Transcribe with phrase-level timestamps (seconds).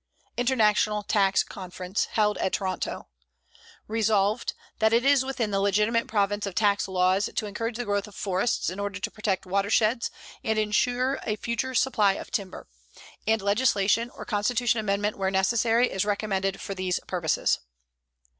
[0.35, 3.07] INTERNATIONAL TAX CONFERENCE, held at Toronto:
[3.87, 8.07] Resolved, That it is within the legitimate province of tax laws to encourage the growth
[8.07, 10.09] of forests in order to protect watersheds
[10.43, 12.65] and insure a future supply of timber;
[13.27, 17.59] and legislation, or constitution amendment where necessary, is recommended for these purposes.